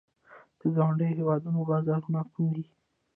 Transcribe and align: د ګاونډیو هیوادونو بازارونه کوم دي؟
د 0.59 0.61
ګاونډیو 0.75 1.17
هیوادونو 1.19 1.59
بازارونه 1.69 2.21
کوم 2.33 2.47
دي؟ 2.55 2.65